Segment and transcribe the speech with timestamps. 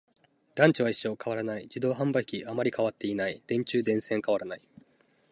[0.55, 1.65] 団地は一緒、変わらない。
[1.65, 3.43] 自動販売機、あまり変わっていない。
[3.45, 4.61] 電柱、電線、変わらない。